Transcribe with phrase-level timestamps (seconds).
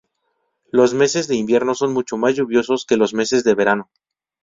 [0.71, 3.91] Los meses de invierno son mucho más lluviosos que los meses de verano.